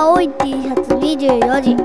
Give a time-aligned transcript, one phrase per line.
[0.00, 1.76] 青い T シャツ24時。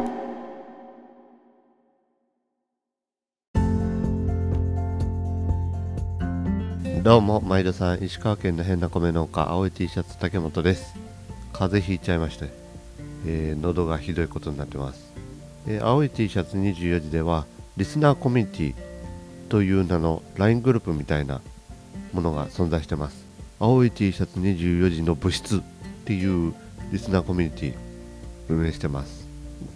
[7.01, 10.93] どうも毎度さん石川県の変な米農家青い T シャツ竹本です。
[11.53, 12.49] 風邪ひいちゃいまして、
[13.25, 15.11] えー喉がひどいことになってます、
[15.65, 21.41] えー青い T シャツ24時ではリスナーコミュニティという名の LINE グループみたいな
[22.11, 23.25] ものが存在してます。
[23.59, 25.61] 青い T シャツ24時の部室っ
[26.05, 26.53] ていう
[26.91, 27.82] リスナーコミュニティ
[28.53, 29.27] 運営してます。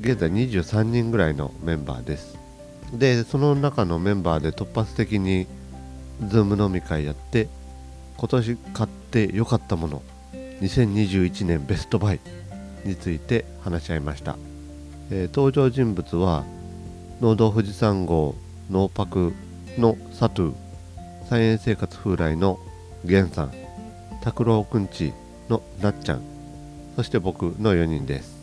[0.02, 2.38] 現在23人ぐらいのメンバーです。
[2.94, 5.48] でその中のメンバーで突発的に
[6.26, 7.48] Zoom 飲み会やって
[8.18, 10.02] 今年買ってよかったもの
[10.62, 12.20] 2021年ベストバイ
[12.86, 14.38] について話し合いました、
[15.12, 16.46] えー登場人物は
[17.22, 18.36] 農道富士山号
[18.70, 19.34] ノーパク
[19.78, 20.54] のサトゥ
[21.30, 22.60] 菜園生活風来の
[23.04, 23.52] ゲンさん
[24.24, 25.14] 拓郎くんち
[25.50, 26.22] のなっちゃん
[26.96, 28.37] そして僕の4人です。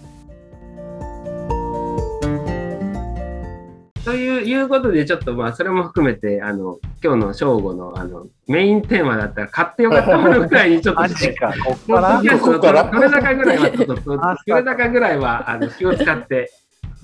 [4.45, 12.85] いうことで、ちょっとまあ、それも含めて、あの、今日の正午の、あの、メインテーマだったら、買ってよかったものぐらいにちょっとマして、こっポッからここから？
[12.91, 16.51] 取れ高ぐらいは、ちょっと、取あれ高ぐらいは、あの、気を使って、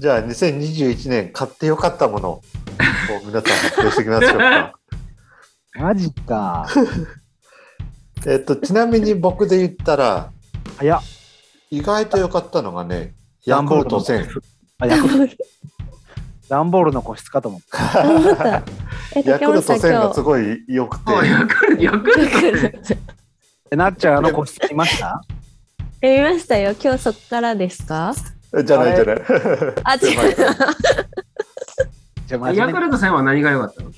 [0.01, 2.43] じゃあ2021年買ってよかったものを
[3.27, 4.73] 皆さん発表していきましょうか。
[5.79, 6.67] マジか。
[8.27, 10.31] えっとちなみに僕で言ったら
[10.79, 11.01] 早っ。
[11.71, 13.13] 意外と良かったのがね
[13.45, 14.41] ヤクルト1000。
[14.79, 15.37] あ、ヤクルト。
[16.51, 18.63] ダンボールの個室かと思った。
[19.15, 21.03] えヤクルト1000がす今ごい良くて。
[21.07, 22.73] あヤクルト、ヤクル
[23.71, 23.77] ト。
[23.77, 25.23] なっちゃん、あの個室いました？
[26.03, 26.75] え見ましたよ。
[26.83, 28.13] 今日そっからですか？
[28.65, 29.23] じゃないじゃない。
[29.85, 30.01] あ、違う。
[32.27, 33.93] じゃヤクルトさんは何が良かったの？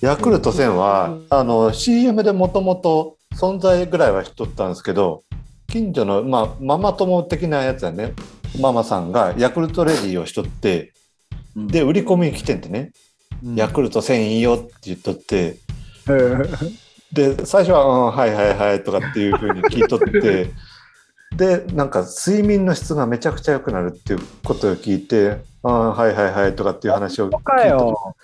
[0.00, 5.22] ヤクルト1000はあの CM でもともと存在ぐらいは知っとったんですけど
[5.68, 8.12] 近所の、まあ、ママ友的なやつやね。
[8.60, 10.92] ママさんがヤクルトレディをしとってうん
[11.56, 12.92] で売り込みに来てんてね、
[13.44, 13.54] うん。
[13.56, 15.56] ヤクルト1000いいよって言っとって。
[16.08, 16.42] うん
[17.12, 20.50] で最初は「うんはいはいはい」とかっていうふうに聞いとって。
[21.36, 28.14] でなんか睡眠の質がめちゃくちゃ良くなるっていうことを聞いて「ああはいはいはい」とかっていう話を聞いとよ。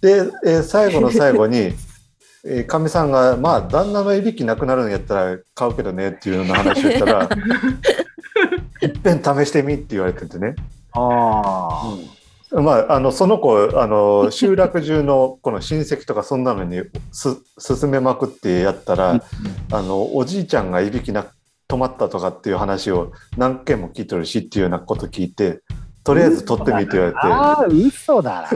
[0.00, 1.72] で、えー最後の最後に
[2.44, 7.28] えーかみさんが「まあ旦那のいびきなくなるんやったら買うけどね」っていうような話をしたら
[8.82, 10.56] 「いっぺん試してみ」って言われててね。
[10.94, 12.17] ああ。
[12.50, 16.82] まあ、あのその子あの 集落中のこの親戚とかそんなのに
[17.12, 19.22] す勧めまくってやったら、
[19.70, 21.26] あのおじいちゃんがいびきな
[21.68, 25.60] 止まったとかっていう話を何件も聞いてるしっていうようなこと聞いて
[26.02, 28.48] とりあえず取ってみて言われてああ、嘘だな。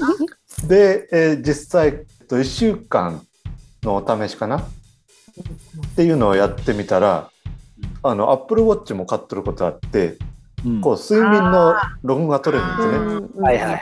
[0.66, 1.90] で、えー実際え
[2.24, 3.20] っと1週間
[3.82, 4.58] のお試しかな？
[4.58, 4.62] っ
[5.94, 7.30] ていうのをやってみたら
[8.02, 10.18] あのアップルウォッチも買っとることあってうん
[10.82, 13.42] こう睡眠のログが取れるんですね。
[13.42, 13.80] はいはい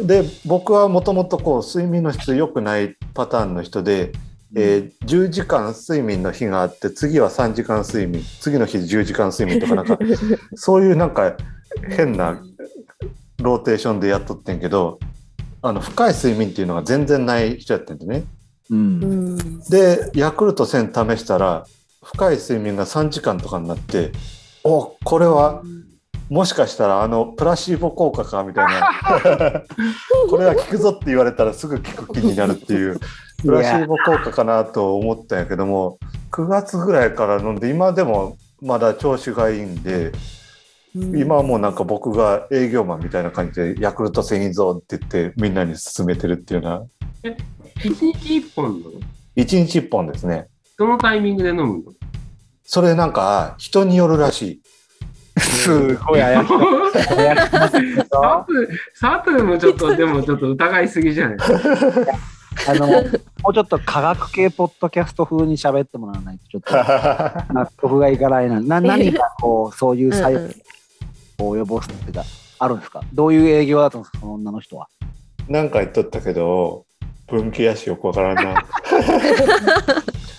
[0.00, 4.12] で僕はもともとこう睡眠の質良くないパターンの人で、
[4.54, 9.98] えー10時間睡眠の日があって次は3時間睡眠次の日10時間睡眠とかなんか
[10.54, 11.36] そういうなんか
[11.88, 12.42] 変な
[13.40, 14.98] ローテーションでやっとってんけど
[15.62, 18.24] あの深い睡眠っていうのが全然ない人やってんでね。
[18.70, 19.60] うん。
[19.70, 21.64] でヤクルト1000試したら
[22.04, 24.12] 深い睡眠が3時間とかになって
[24.64, 25.62] おこれは
[26.32, 29.64] もしかしたらあのプラシーボ効果かみたいな。
[30.30, 32.98] これは効くぞって言われたらすぐ効く気になるっていう。
[33.42, 35.98] プラシーボ効果かなと思ったんやけども
[36.30, 40.12] 9月ぐらいから飲んで今でもまだ調子がいいんで
[40.94, 46.82] 今はもうなんか僕が営業マンみたいな感じでヤクルト1000いいぞって言ってみんなに勧めてるっていうな。
[47.84, 48.90] 一日一本の
[49.36, 50.46] ？1日1本ですね。
[50.78, 51.82] どのタイミングで飲むの？
[52.64, 54.62] それなんか人によるらしい。
[55.38, 56.46] すごい怪しい。
[56.46, 56.54] サ
[58.06, 61.38] トゥ、サトゥもちょっと、でもちょっと疑いすぎじゃない？
[62.68, 66.74] あの、もうちょっと科学系ポッドキャスト風に喋ってもらわないと、ちょっと
[67.54, 68.60] 納得がいかないな。
[68.62, 70.40] な何かこう、そういう作用
[71.46, 72.24] を及ぼすっていうか、
[72.58, 73.00] あるんですか？
[73.14, 74.88] どういう営業だったんですか、その女の人は？
[75.48, 76.84] なんか言っとったけど、
[77.26, 78.42] 分岐やしよくわからんな。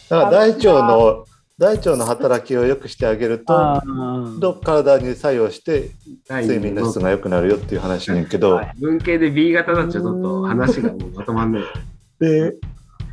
[0.10, 1.26] だから大腸の
[1.60, 4.40] 大腸の働きを良くしてあげると、ー。
[4.40, 5.92] と体に作用して
[6.30, 8.74] 睡眠の質が良くなるよっていう話ねんけど、はい。
[8.80, 11.64] 文系で B 型だとちょっと話がもうまとまんない。
[12.20, 12.56] で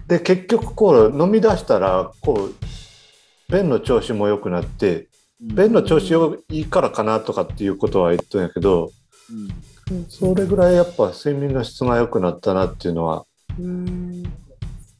[0.08, 5.08] で結局こう飲み出したらこう便の調子も良くなって
[5.40, 8.90] 便の調子いいからかなとかっていうことは言っとんやけど
[9.30, 10.06] うん。
[10.08, 13.26] それぐらいやっぱ睡眠の質が良くなったなっていうのは。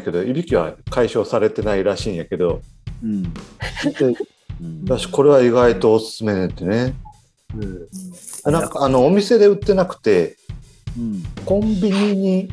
[0.05, 2.63] けどいびきは解消されてないらしいんやけど
[3.03, 3.33] うん。
[4.63, 6.95] うんだしこれは意外とおすすめねってね
[7.55, 8.53] うん。
[8.53, 10.37] なんかあのお店で売ってなくて
[10.99, 11.23] うん。
[11.45, 12.53] コンビニに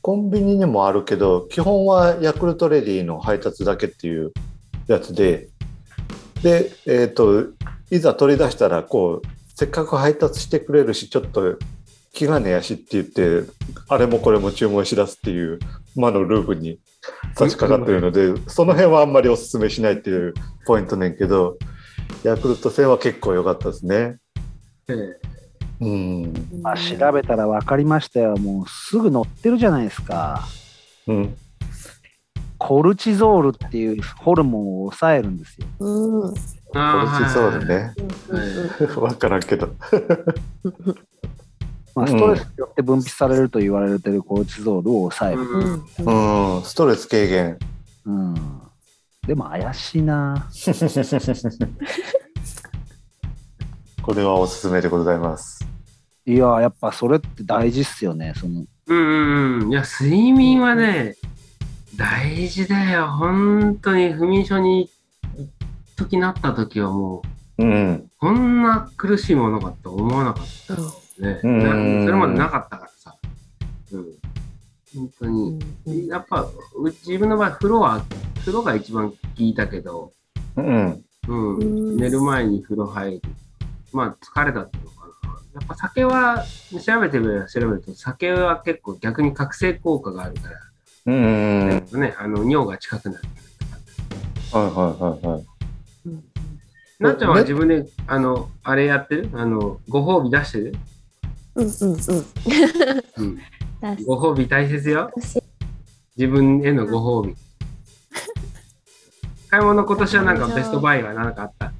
[0.00, 4.32] コンビニにもあるけど基本はヤクルトレディの配達だけっていう
[4.86, 5.48] やつで
[6.42, 7.46] でえっ、と
[7.90, 11.58] いざ取り出したらこうせっかく配達してくれるしちょっと
[12.14, 13.50] 気兼ねやしって言って
[13.88, 15.58] あれもこれも注文しだすっていう
[15.96, 16.78] 魔のループに
[17.36, 20.32] 差し掛かってるのでその辺はあんまりおすすめしないっていう
[20.64, 21.58] ポイントねんけど
[22.22, 24.16] ヤクルト戦は結構良かったですね。
[24.88, 25.34] ええ
[25.80, 26.32] うん
[26.62, 28.36] まあ、調べたら分かりましたよ。
[28.36, 30.46] もうすぐ載ってるじゃないですか。
[31.08, 31.36] うん
[32.56, 35.66] コルチゾールっていうホルモンを抑えるんですよ。
[35.80, 36.30] うん。
[36.30, 37.92] コルチゾールね。
[38.30, 39.74] はい わからんけど。
[41.94, 45.42] まあ、ストレスによって分泌されると言われてるコルチゾールを抑える。
[45.42, 45.46] う
[46.10, 47.56] んうん、ストレス軽減。
[48.04, 48.34] うん。
[49.26, 50.48] でも怪しいな。
[54.02, 55.64] これはおすすめでございます。
[56.26, 58.34] いや、やっぱそれって大事っすよね。
[58.36, 59.70] そのうんうんうん。
[59.70, 61.14] いや、睡眠はね、
[61.96, 63.06] 大事だよ。
[63.06, 64.90] 本当に不眠症に
[65.38, 65.48] 一
[65.96, 67.22] 時なった時はも
[67.56, 68.10] う、うん。
[68.18, 70.82] こんな苦しいものかと思わなかったね。
[70.82, 73.14] うんなそれまでなかったからさ。
[73.92, 74.04] うん。
[74.94, 76.08] 本当に。
[76.08, 78.04] やっぱ、う自分の場合、風呂は、
[78.40, 80.12] 風呂が一番効いたけど、
[80.56, 81.04] うん。
[81.28, 81.56] うん。
[81.56, 81.64] う
[81.94, 83.22] ん寝る前に風呂入る。
[83.92, 85.32] まあ、疲れたっていうのかな。
[85.54, 86.44] やっぱ酒は、
[86.84, 90.60] 調べてみれば調べると、酒は結構逆に覚醒効果があるから、
[91.06, 91.68] うん。
[91.68, 93.24] はいね、あの尿が近くなる。
[94.52, 95.44] はいはいはい。
[96.98, 99.30] なっちゃんは自分で、あの、あれやってる？
[99.34, 100.74] あの、ご褒美出してる？
[101.56, 101.96] うんうん
[103.16, 103.38] うん。
[104.06, 105.10] ご褒美大切よ。
[105.16, 105.42] 私
[106.16, 107.34] 自分へのご褒美。
[109.50, 111.72] 買い物今年はなんかベストバイは何かあった？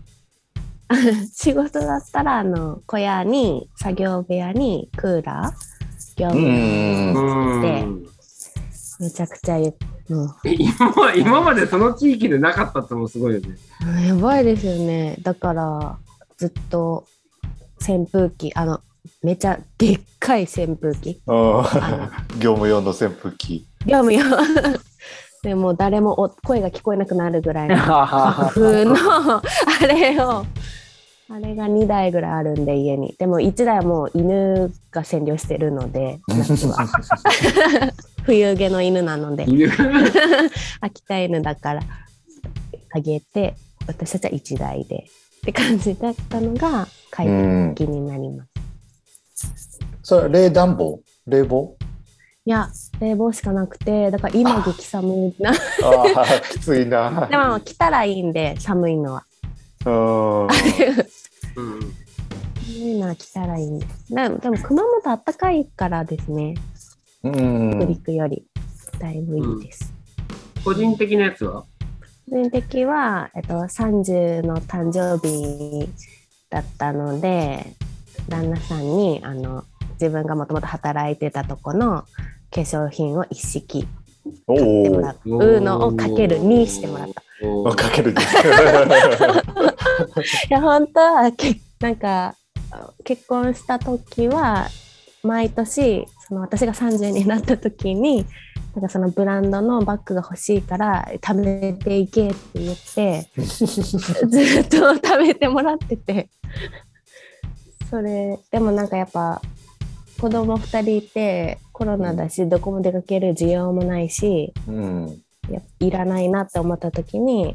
[1.34, 8.06] 仕事だったら、あの、小屋に、作業部屋に、クーラー、業務うんでうん
[9.00, 9.74] めちゃくちゃ言
[10.10, 13.56] う、も今今までその地域でなかったってのもすごいよね。
[14.04, 15.16] う、やばいですよね。
[15.22, 15.98] だから、
[16.36, 17.04] ずっと、
[17.80, 18.80] 扇風機、あの、
[19.22, 21.20] めちゃでっかい扇風機。
[22.38, 23.66] 業務用の扇風機。
[23.86, 24.24] 業務用。
[25.42, 29.42] でも誰もお声が聞こえなくなるぐらいの は風のあ
[29.86, 30.46] れを
[31.28, 33.14] あれが2台ぐらいあるんで家に。
[33.18, 36.20] でも1台はもう犬が占領してるので
[38.24, 39.44] 冬毛の犬なので。
[39.46, 39.70] 犬？
[40.80, 41.82] 秋田犬だから
[42.94, 43.54] あげて
[43.86, 45.04] 私たちは1台で。
[45.44, 47.26] って感じだったのが快
[47.74, 48.50] 適になります、
[50.04, 51.00] それ冷暖房？
[51.26, 51.76] 冷房？
[52.46, 52.68] いや
[53.00, 55.50] 冷房しかなくてだから今激寒いな。
[55.50, 55.54] あ
[56.14, 57.26] あ、きついな。
[57.32, 59.24] でも来たらいいんで寒いのは。
[59.86, 60.42] うん。
[60.44, 60.50] う ん
[62.66, 64.14] 寒いのは来たらいいんです。
[64.14, 66.54] でもでも熊本あったかいからですね。
[67.22, 67.70] うん。
[67.78, 68.44] 北陸より。
[68.98, 69.90] だいぶいいです。
[70.62, 71.64] 個人的なやつは？
[72.28, 75.88] 個人的は、えっと、30の誕生日
[76.50, 77.74] だったので
[78.28, 79.64] 旦那さんにあの
[80.04, 82.02] 自分がもともと働いてたとこの
[82.50, 83.88] 化粧品を一式
[84.46, 85.38] お買ってもらお。
[85.38, 87.22] うのをかけるにしてもらった。
[87.74, 88.36] かけるです。
[90.50, 92.34] いや本当はけなんか
[93.02, 94.68] 結婚した時は
[95.22, 98.26] 毎年その私が30になった時に
[98.74, 106.28] なんかそのブランドのバッグが欲しいから食べていけって言って ずっと食べてもらってて
[107.88, 109.40] それでもなんかやっぱ
[110.24, 115.22] 子供2人いてコロナだしどこも出かける需要もないしうん。
[115.50, 117.54] やいらないなって思った時に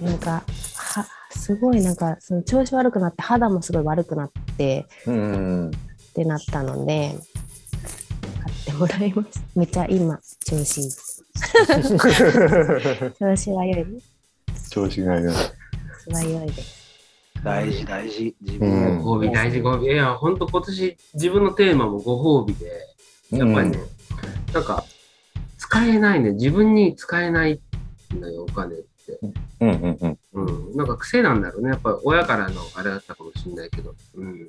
[0.00, 0.42] なんか
[0.76, 5.68] はすごいなんかその調子悪くなって肌もすごい悪くなってうん。
[5.68, 5.72] っ
[6.14, 7.12] てなったので
[8.42, 11.22] 買ってもらいますめっちゃ今調子いいです
[13.20, 14.02] 調子は良い
[14.70, 15.34] 調子がいいな。
[15.34, 16.75] 調子は良いです
[17.44, 18.36] 大事大事。
[18.40, 19.32] 自う分んご褒美。
[19.32, 19.86] 大事ご褒美。
[19.86, 22.66] いや本当今年自分のテーマもご褒美で
[23.30, 23.78] やっぱりね、
[24.52, 24.84] なんか
[25.58, 26.32] 使えないね。
[26.32, 27.60] 自分に使えない
[28.14, 29.18] んだよお金って。
[29.60, 30.18] うんうんうん。
[30.32, 31.70] うん、なんか癖なんだろうね。
[31.70, 34.46] やっぱ親からのあれだったかもしれないけど、うん。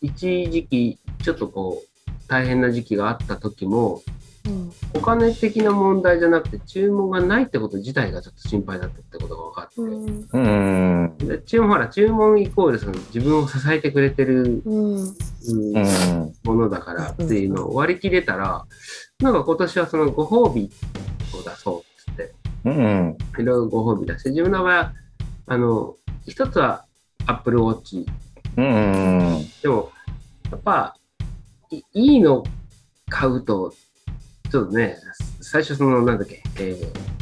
[0.00, 4.27] 一時期、ちょっとこう、大変な時期があった時も、うん
[4.94, 9.80] お金的な問題じゃなくて、注文がないってこと自体がちょっと心配だったってことが分かって。
[9.80, 11.28] うんうん。
[11.28, 15.14] で注文、ほら、注文イコールその自分を支えてくれてる、うん。
[16.44, 18.66] ものだからっていうのを割り切れたら、
[19.20, 20.70] なんか今年はそのご褒美
[21.34, 23.16] を出そうっつって、うん。
[23.38, 24.92] いろいろご褒美出して、自分の場合は、
[25.46, 26.84] あの、一つは
[27.26, 28.04] Apple Watch
[28.56, 29.46] うん。
[29.62, 29.90] でも、
[30.50, 30.96] やっぱ、
[31.70, 32.44] いいいの
[33.08, 33.72] 買うと、
[34.50, 34.96] ちょっとね、
[35.40, 37.18] 最初その、なんだっけ、えー、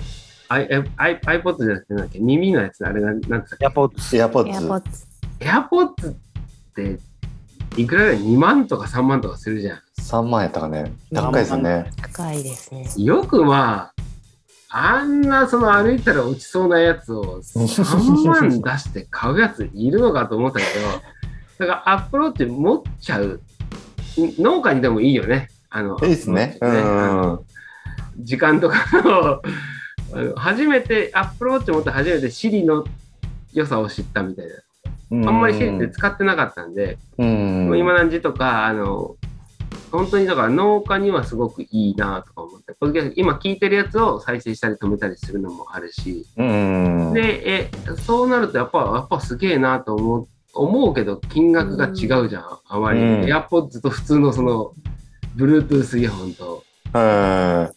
[0.49, 4.89] I- I- iPod じゃなくて、なんだっけ、耳のやつ、あれが、なんだっけやっぱ、エアポエアポッツ。
[4.89, 5.07] ッツ
[5.41, 6.15] AirPods っ
[6.75, 6.99] て、
[7.77, 9.79] いくらで2万とか3万とかするじゃん。
[10.01, 10.93] 3万やったかね。
[11.13, 11.93] 高いですよね。
[12.01, 12.89] 高いですね。
[12.99, 13.95] よくまあ、
[14.69, 20.71] あんなその歩いたら落ちそうなやつを3万出して買うやついるのかと思ったけど、
[21.67, 23.25] だからアップローチ持っちゃう。
[23.25, 23.41] ん
[24.39, 25.51] 農家にでもいいよね。
[25.71, 26.59] あの、いいですね。
[26.61, 27.45] う。
[28.19, 29.43] 時間とかの
[30.13, 32.85] あの初めてアップローチ持って初めて Siri の
[33.53, 35.29] 良さを知ったみたいな。
[35.29, 37.79] あんまり Siri って使ってなかったんで、うん。
[37.79, 39.17] 今何時とか、あの、
[39.91, 47.13] 本当にだから農家にはすごくいいなとか思って、ポッドキャスト今聞いてるやつを再生したり止めたりするのもあるし、うん。
[47.15, 47.71] で、え、
[48.05, 53.01] そうなるとやっぱ、やっぱすげえなと思う、思うけど金額が違うじゃん、あまり。
[53.01, 54.73] うん AirPods と普通のその、
[55.37, 56.65] Bluetooth イヤホンと、
[56.95, 56.99] うん。
[56.99, 57.71] あ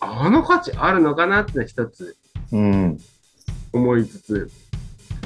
[0.00, 2.16] の価値あるのかなって一つ
[2.52, 2.98] うん。
[3.72, 4.50] 思いつつ、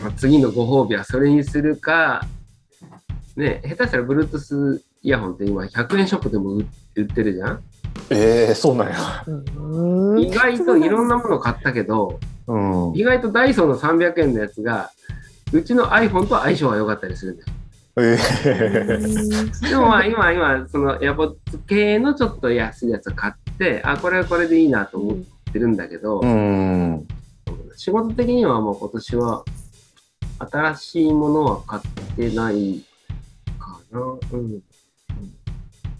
[0.02, 2.26] まあ次のご褒美はそれにするか、
[3.36, 7.62] ね、下手したら Bluetooth イヤホンって今100円ショップでも売売ってるじゃん？
[8.10, 9.24] ええそうなんや。
[9.26, 12.92] うん意外といろんなもの買ったけど、うん。
[12.96, 14.90] 意外とダイソーの300円のやつが、
[15.52, 17.48] うちの iPhone と相性が良かったりするんだよ。
[17.96, 25.16] ええでもまあ今、今、その AirPods 系のちょっと安いやつを買って、あ、これはこれでいいなと思っ
[25.52, 27.06] てるんだけど、うん。
[27.76, 29.44] 仕事的にはもう今年は
[30.38, 32.84] 新しいものは買ってない
[33.58, 34.00] かな。
[34.32, 34.62] うん。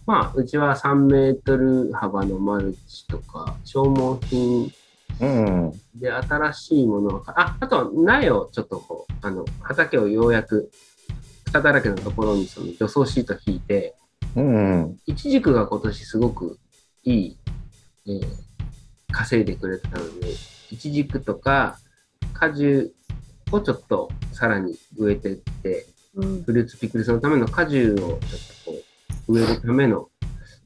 [0.07, 4.73] まあ、うちは3メートル幅のマルチとか、消耗品
[5.21, 5.73] うん。
[5.95, 10.71] で新しいものはか、あ、あとは苗をちょっとこう、あの、畑をようやく
[11.51, 13.97] 草だらけのところにその除草シート引いて、
[14.37, 14.97] うん。
[15.07, 16.59] イチジクが今年すごく
[17.05, 17.39] いい、
[18.07, 18.25] えー
[19.13, 20.29] 稼いでくれてたので、
[20.71, 21.81] イチジクとか
[22.33, 22.93] 果樹
[23.51, 28.17] をちょっとさらに植えてって、うんフルーツピクルスのための果樹をちょっと
[28.67, 28.79] こ
[29.29, 30.09] う植えるための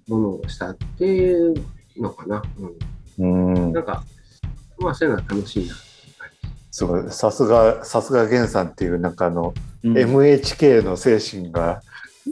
[0.08, 1.54] ものをしたっていう
[1.96, 2.42] のかな。
[3.18, 4.04] うん、うんなんか、
[4.78, 5.74] まあそういうのは楽しいな。
[6.74, 7.04] すごい。
[7.12, 9.54] さすが、さすが源さんっていう、なんかあの、
[9.84, 11.82] うん MHK の精神が、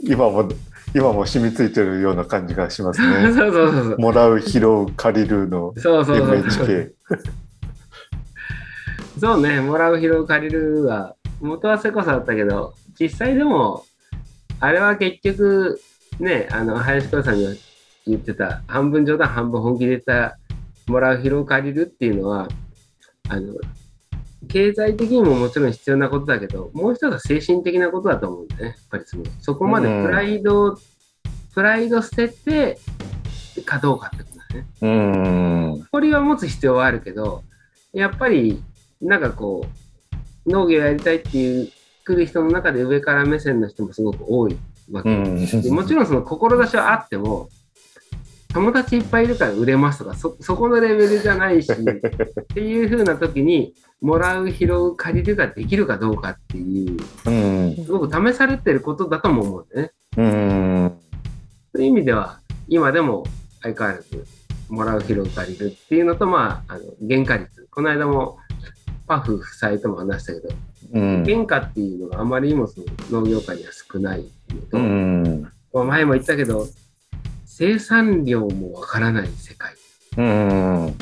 [0.03, 0.49] 今も、
[0.93, 3.31] 今も染みついてるような感じがします そうね。
[3.31, 3.97] そうそうそう。
[3.99, 5.71] もらう、拾う、借りるの。
[5.77, 6.91] MHK。
[9.17, 13.85] そうね、もらう、拾う、借りるは、元はせこさだったけど、実際でも、
[14.59, 15.79] あれは結局、
[16.19, 17.49] ね、あの、林川さんが
[18.05, 20.37] 言ってた、半分冗談、半分本気で言った、
[20.87, 22.49] もらう、拾う、借りるっていうのは、
[23.29, 23.53] あの、
[24.47, 28.67] 経済的にももちろん必要なことだけど、もう一つは精神的なことだと思うんだよね。
[28.69, 30.77] やっぱりその、そこまでプライド、
[31.53, 32.77] プライド捨てて、
[33.65, 34.67] かどうかってことだね。
[34.81, 35.79] うん。
[35.85, 37.43] 誇りは持つ必要はあるけど、
[37.93, 38.61] やっぱり、
[39.01, 39.65] なんかこ
[40.45, 41.69] う、農業やりたいっていう、
[42.05, 44.57] 来る人の中で上から目線の人もすごく多い
[44.91, 45.09] わけ。
[45.09, 45.61] うん。
[45.61, 47.49] でもちろんその志はあっても、
[48.53, 57.85] 友達いっぱいいるから売れますとか、そ、そこのレベルじゃないし、 っていう風な時に、もらう、拾う、借りるができるかどうかっていう、うん。
[57.85, 59.93] すごく試されてることだとも思うんだよね。
[60.17, 60.91] うん。
[61.73, 63.23] そういう意味では、今でも
[63.61, 64.25] 相変わらず、
[64.69, 67.67] もらう、拾う、借りるっていうのと、まあ、あの、原価率。
[67.71, 68.37] この間も、
[69.07, 70.49] パフ夫妻とも話したけど、
[70.93, 71.23] うん。
[71.25, 75.51] 原価っていうのがあまりにもその農業界には少ないのと、うん。
[75.73, 76.67] まあ前も言ったけど、
[77.55, 79.75] 生産量もわからない世界。
[80.17, 80.95] うん。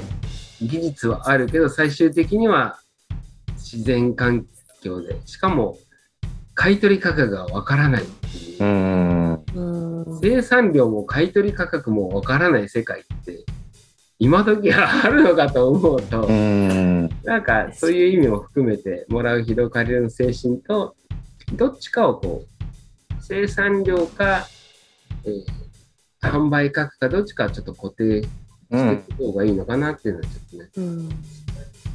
[0.62, 2.78] 技術はあるけど、最終的には
[3.56, 4.46] 自然環
[4.84, 5.78] 境で、しかも
[6.54, 9.40] 買取価格がわからないっていう
[10.22, 13.46] 生産量も買取価格もわからない世界って、
[14.20, 17.10] 今時はあるのかと思うと、うん。
[17.24, 20.98] なんかそういう意味も含めて、もらう、拾う、借りるの精神と、
[21.54, 24.48] どっちかをこう、生産量か、
[25.24, 25.61] えー
[26.22, 28.28] 販売価格かどっちかはちょっと固定し
[28.70, 31.10] ていく方がいいのかなっていうのはちょっとね、うん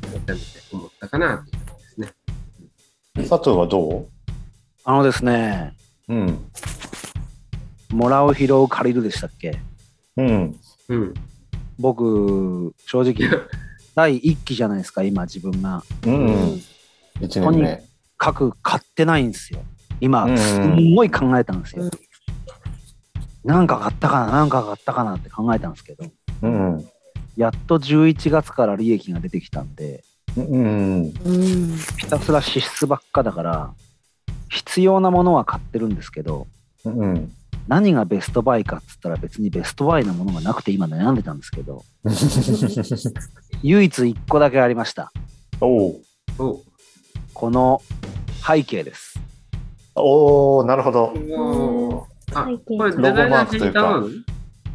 [0.06, 0.42] 改めて
[0.72, 3.28] 思ったかなっていう感じですね。
[3.28, 4.08] 佐藤はど
[4.84, 5.74] あのですね、
[6.08, 6.50] ううん。
[7.90, 9.58] もらう、拾う、借りるでしたっけ？
[10.16, 10.60] うん。
[10.88, 11.14] うん。
[11.78, 13.14] 僕、正直、
[13.94, 15.82] 第一期じゃないですか、今自分が。
[16.06, 16.60] うん。
[17.20, 17.82] 一年目。
[18.16, 19.60] 各買ってないんですよ。
[20.00, 21.84] 今、うんすんごい考えたんですよ。
[21.84, 21.90] うん
[23.46, 26.04] なんか買ったかな、なんか買ったかなって考えたんですけど、
[26.42, 26.84] うん。
[27.36, 30.02] やっと11月から利益が出てきたんで、
[30.36, 31.12] うん。
[31.24, 33.72] うんひたすら支出ばっかだから、
[34.48, 36.48] 必要なものは買ってるんですけど、
[36.84, 37.32] うん。
[37.68, 41.84] 何がベストバイかっつったら別にベストバイなものがなくて今悩んでたんですけど、
[43.62, 45.12] 唯一1個だけありました。
[45.60, 46.00] おう
[46.38, 46.60] お
[47.32, 47.80] この
[48.44, 49.20] 背景です。
[49.94, 52.15] おーなるほど。
[52.34, 54.10] おあ、最近これデザイナーに頼む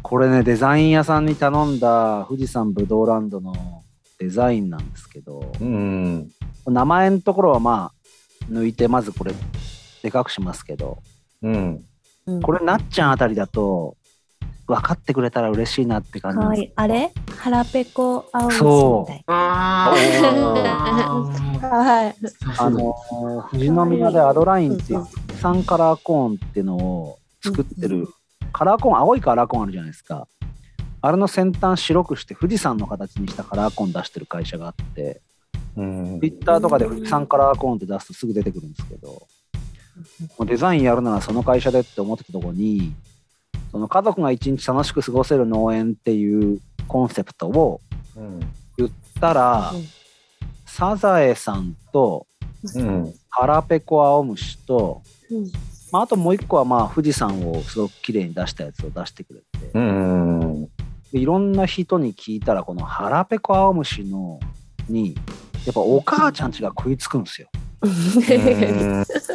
[0.02, 3.54] これね、デザイン屋さんに頼んだ富士山ブドウランドの
[4.18, 6.30] デザインなんですけど、うん。
[6.66, 9.32] 名前のところはまあ、抜いてまずこれ、
[10.02, 10.98] でかくしますけど、
[11.42, 11.84] うん。
[12.42, 13.96] これなっちゃんあたりだと、
[14.68, 16.72] 分かってくれたら嬉しいなって感じですかわいい。
[16.76, 17.12] あれ？
[17.36, 19.24] 腹ペコ青虫そうみたい。
[19.26, 22.14] あーかわいい。
[22.58, 22.94] あの
[23.50, 25.04] 富士宮でアドラインっていう
[25.40, 28.08] サンカラーコーンっていうのを作ってる。
[28.52, 30.28] カラーコーン青いカラーコーンあるじゃないですか。
[31.00, 35.20] あれの先端白くして富士山の形にしたカラーコーン出してる会社があって。
[35.76, 36.20] うん。
[36.20, 39.08] ツイッターとかで富士山カラーコーンって出すとすぐ出てくるんですけど。
[39.08, 39.26] も
[40.40, 42.94] うデザインやるならその会社でって思ってたところに
[43.70, 47.80] その家族が一日楽しく過ごせる農園っていうコンセプトを
[48.16, 48.40] うん。
[48.78, 49.84] 言ったら、うん
[50.64, 52.26] サザエさんと
[52.74, 53.12] うん。
[53.28, 55.52] 腹ペコ青虫とうん
[55.92, 60.64] まあ、あともう一個はまあ富士山をすごく綺麗に出したやつを出してくれて、うん。
[61.12, 64.40] でいろんな人に聞いたらこの腹ペコ青虫の
[64.88, 65.14] に
[65.66, 67.48] やっぱお母ちゃんちが食いつくんですよ。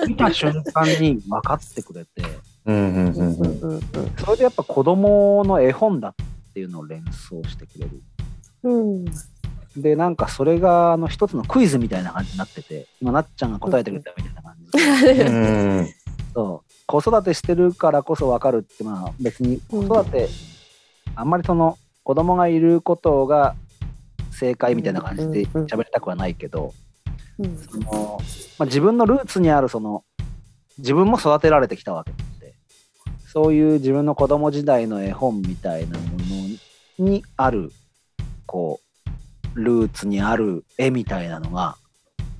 [0.07, 2.23] 見た瞬間に分かってくれて
[2.65, 2.71] そ
[4.31, 6.13] れでやっぱ子供の絵本だっ
[6.53, 8.01] ていうのを連想してくれる。
[8.63, 9.05] うん
[9.75, 16.06] でなんかそれがあの一つのクイズみたいな感じになってて今なっちゃんが答えてくれたみたいな感じで。
[16.37, 16.43] うん。
[16.43, 20.29] そう子育てしてるからこそ分かるってまあ別に子育て、
[21.15, 23.55] あんまりその子供がいることが
[24.31, 26.73] 正解みたいな感じで喋りたくはないけど、
[27.39, 28.21] うんその
[28.57, 30.05] まあ、自分のルーツにあるその
[30.77, 32.53] 自分も育てられてきたわけで
[33.25, 36.05] そういう自分の子供時代の絵本みたいなも
[36.99, 37.71] のにある
[38.45, 38.79] こ
[39.55, 41.77] うルーツにある絵みたいなのが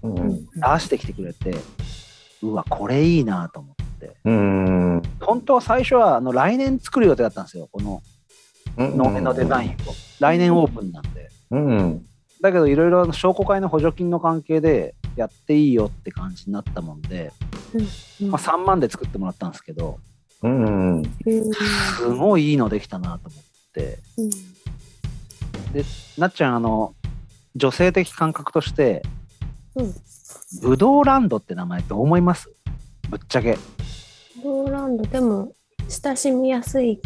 [0.04, 0.46] うん。
[0.46, 1.56] 出してきてくれて
[2.42, 3.77] うわこれいいなと思って。
[4.26, 5.02] うん。
[5.20, 8.02] 本当は最初はあの来年作る予定だったんですよ、この
[8.78, 9.76] 農園のデザインを。
[10.20, 11.30] 来年オープンなんで。
[11.52, 12.06] うん。
[12.42, 17.34] だけど、いろいろ商工会の補助金の関係でやっていいよって感じになったもんで、
[18.20, 20.00] うんまあ、3万で作ってもらったんですけど、
[20.44, 21.04] うん。
[21.26, 24.00] すごいいいのできたなと思って。
[26.18, 26.94] なっちゃん、あの、
[27.56, 29.04] 女性的感覚として、
[29.76, 29.94] うん
[30.62, 32.50] ブドウランドって名前って思います？
[33.10, 33.58] ぶっちゃけ。
[34.48, 35.52] ローランドでも
[35.90, 37.02] 親しみやすい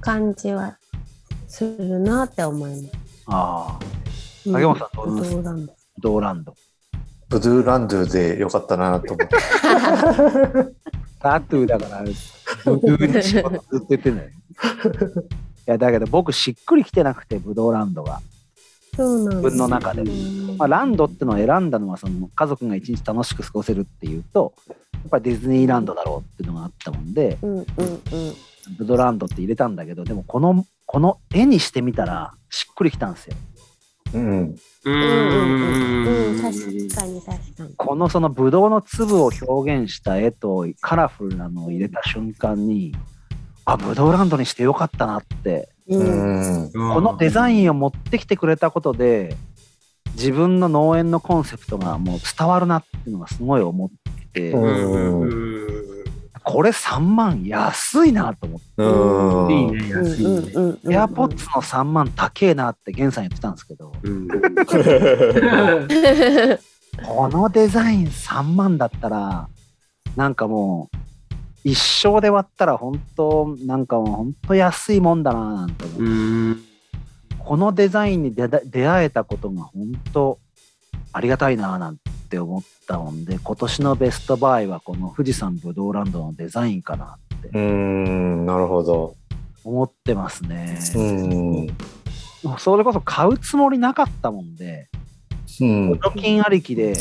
[0.00, 0.76] 感じは
[1.46, 2.92] するなって思います。
[3.26, 3.84] ああ、
[4.46, 5.74] うん竹本さんどう思いますローランド。
[5.96, 6.54] ブドウランド。
[7.28, 9.36] ブドゥーランドゥでよかったなと思って。
[11.20, 12.10] タトゥーだから、ブ
[12.80, 14.30] ドゥーにしようとずっと言ってんだよ。
[14.30, 14.32] い
[15.66, 18.20] や、だけど僕しっくりきてなくて、ブドウランドが。
[18.96, 20.02] そうなん自分の中で。
[20.02, 24.74] うんまあ、ランドってのを選んだのは、その家族が一日楽しく過ごせるっていうと、や
[25.06, 28.34] っぱりディズニーランドだろうっていうのがあったもんで、うんうんうん。
[28.78, 33.36] ブドウランドって入れたんだけど、でもこの、この絵にしてみたら、しっくりきたんですよ。
[34.14, 34.22] うん。
[34.22, 34.94] ううん。
[34.94, 36.06] うん。
[36.06, 36.42] うん、ん。
[36.42, 36.60] 確
[36.94, 37.74] かに確かに。
[37.76, 42.94] このそのブドウの粒を表現した絵とカラフルなのを入れた瞬間に、
[43.64, 46.70] あ、ブドウランドにしてよかったなってううんん。
[46.72, 49.36] このデザインを持ってきてくれたことで
[50.14, 53.90] 自分の農園のコンセプトがもう伝わるなっていうのがすごい思っ
[54.32, 56.04] て、うんうん。
[56.42, 59.50] これ3万安いなと思って、うん。
[59.50, 60.26] いいね、安い
[60.92, 64.28] エアポッツの3万高えなって源さん言ってたんですけどうん。
[67.04, 69.48] このデザイン3万だったら
[70.16, 70.96] なんかもう
[71.64, 76.64] 一生で割ったら本当なんかもう本当安いもんだななんて思ってうん。
[77.38, 80.38] このデザインに出会えたことが本当
[81.12, 81.98] ありがたいななん
[82.28, 88.46] て思ったもんで今年のベストバイはこの富士山ブドウランドのデザインかなってうん。
[88.46, 89.16] なるほど。
[89.64, 90.78] 思ってますね。
[90.94, 91.02] う
[92.50, 92.58] ん。
[92.58, 94.88] それこそ買うつもりなかったもんで
[95.60, 96.10] うん補。
[96.10, 96.94] 助金ありきで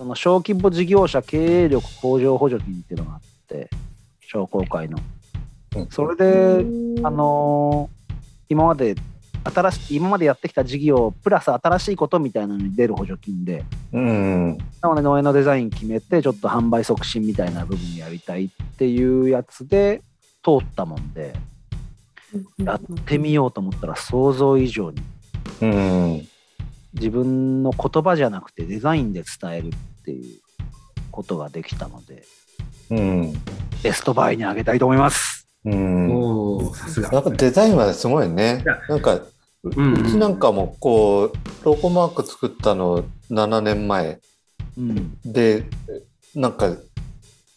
[0.00, 3.68] その小規模事業者経営力向上補助金っていうのがあって
[4.22, 4.98] 商工会の。
[5.90, 6.64] それで
[7.04, 8.00] あのー
[8.48, 8.96] 今まで
[9.44, 13.62] 新し今までやってきた事業プラス新しいことみたいなのに出る補助金で。
[13.92, 14.58] うん。
[14.80, 20.00] なので農園のデザイン決めてちょっと販売促進みたいな部分やりたいっていうやつで
[20.42, 21.34] 通ったもんで。
[22.56, 25.02] やってみようと思ったら想像以上に。
[25.60, 26.28] うん。
[26.94, 29.70] 自分の言葉じゃなくてデザインで伝えるっ
[30.10, 30.40] ていう
[31.10, 32.24] ことができたので、
[32.90, 33.32] うん。
[33.82, 35.48] ベストバイにあげたいと思います。
[35.64, 36.10] うん。
[36.10, 37.10] おお、さすが。
[37.10, 38.64] なんかデザインはすごいね。
[38.88, 39.20] なんか、
[39.62, 44.20] うちなんかもこう、ロゴマーク作ったの7年前
[44.76, 45.18] うん。
[45.24, 45.64] で、
[46.34, 46.76] なんか、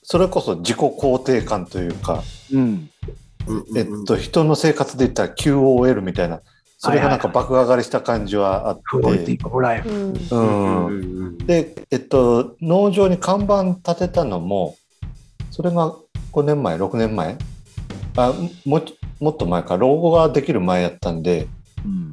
[0.04, 2.90] それこそ自己肯定感というか、うん。
[3.46, 6.42] うんえっと、人の生活で言ったら QOL みたいな、
[6.84, 9.44] それがなんか爆上がりした感じはあクオリティって、
[11.46, 14.76] で、えっと、農場に看板立てたのも、
[15.50, 15.96] それが
[16.34, 17.38] 5年前、6年前？
[18.18, 18.34] あ
[18.66, 18.82] も
[19.22, 21.48] もっと前か、老後ができる前やったんで、
[21.86, 22.12] うん。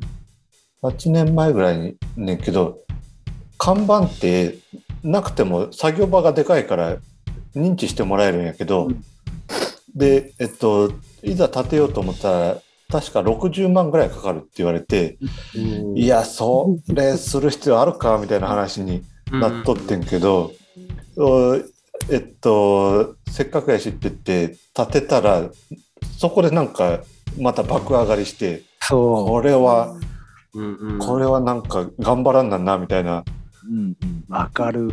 [0.83, 2.79] 8年前ぐらいにねんけど、
[3.59, 4.59] 看板って
[5.03, 6.97] なくても作業場がでかいから
[7.57, 9.05] 認知してもらえるんやけど、うん。
[9.97, 10.93] で、えっと、
[11.25, 12.59] いざ建てようと思ったら、
[12.91, 15.19] 確か60万ぐらいかかるって言われて、
[15.55, 20.53] うんいや、それする必要あるかみたいな話になっとってんけど、
[21.17, 21.57] お
[22.11, 25.51] えっと、せっかくやしって言って建てたら、
[26.19, 27.01] そこでなんか
[27.39, 29.97] また爆上がりして、そこれは、
[30.53, 33.73] うんうんこれはなんか頑張らんなんなみたいな、う。
[33.73, 34.25] うんうん。
[34.29, 34.91] わかる。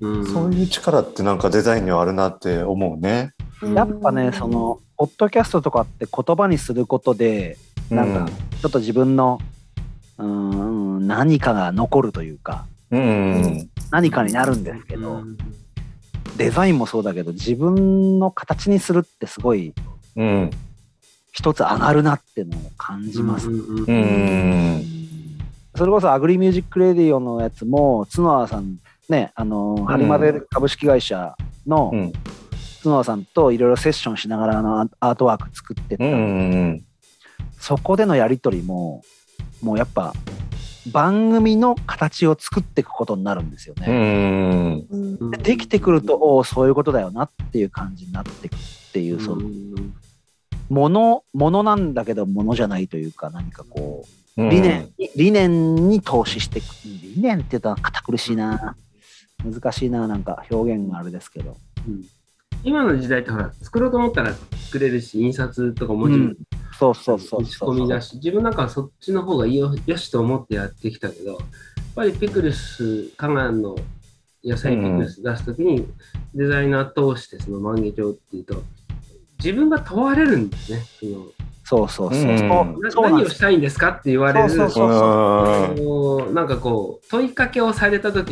[0.00, 3.32] うんそういう力ってなんかデザインにはあるなって思うね。
[3.74, 7.56] やっぱね、その、ポッドキャストとかって言葉にすることで、
[7.88, 9.40] なんか、ちょっと自分の、
[10.18, 15.38] うーん、何かが残るというか、うん、うん、何かになるんですけど、うん
[16.36, 19.74] デザインもそうだけど、自分の形にするってすごい
[20.16, 20.50] うん、
[21.32, 23.48] 一つ上がるなってのを感じます。
[23.48, 24.84] うん。
[25.76, 28.76] それこそ Agri Music Radio のやつも、角田さん、
[29.08, 31.34] ね、あの、ハリマゼ株式会社
[31.66, 32.12] のうん、
[32.82, 36.84] 角田さんといろいろセッションしながらあのアートワーク作ってった、うん、うん、
[37.58, 39.02] そこでのやり取りも、
[39.62, 40.14] もうやっぱ、
[40.90, 43.86] 番組の形を作っていくことになるんですようね。
[43.86, 48.58] ん、うんでできてくると、おお、そういうことだよなっていう感じになってくっ
[48.92, 49.42] ていう、その、
[50.70, 54.06] もの、ものなんだけど、ものじゃないというか、何かこ
[54.38, 56.66] う、理念、理念に投資していく。
[56.84, 58.74] 理念って言うと堅苦しいな。
[59.44, 61.56] 難しいな、なんか表現があれですけど。
[62.62, 64.34] 今の時代ってほら、作ろうと思ったら
[64.66, 66.34] 作れるし、印刷とか文字も
[66.78, 67.70] そうそうそう打ちそう。
[67.70, 71.38] 込みだし、自分なんかはそっちの方がいいよよしと思ってやってきたけど、やっ
[71.94, 73.76] ぱりピクルス、カガンの
[74.44, 75.86] 野菜ピクルス出すときに、
[76.34, 78.62] デザイナー通してその万華鏡っていうと、
[79.38, 80.82] 自分が問われるんですね。
[80.98, 81.26] その。
[81.64, 82.24] そうそうそう。
[82.24, 84.50] う何をしたいんですかって言われる。
[84.50, 88.24] そうそうあのなんかこう問いかけをされたと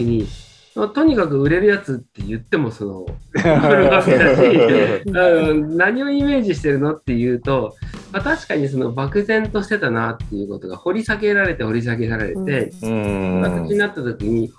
[0.87, 3.07] きにとにかく売れるやつって言ってもその
[3.43, 7.75] あるわけだしうん何をイメージしてるのっていうと、
[8.12, 14.53] まあ、確かにその漠然としてたなっていうことが掘り下げられて掘り下げられて、うん、形になった時に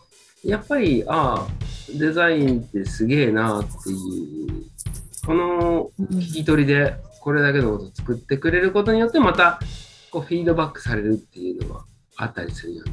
[0.43, 1.47] やっぱりああ
[1.97, 4.63] デザインってすげえなっていう
[5.25, 9.59] この聞き取りでこれだけのことを作ってくれることによってまた
[10.11, 11.85] こうフィードバックされるっていうのは
[12.21, 12.91] あったりするよね。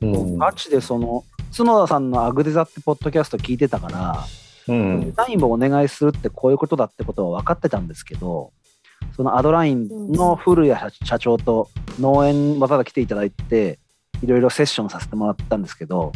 [0.00, 1.24] うんガチでその、
[1.56, 4.24] 角田さんのアグデザってポッドキャスト聞いてたから、
[4.66, 8.52] うんデザインをお願いするってこういうことだってことは分かってたんですけど、
[9.14, 11.68] そのアドラインの古谷社長と
[12.00, 13.78] 農園わざわざ来ていただいて、
[14.22, 16.12] いろいろセッションさせてもらったんですけど、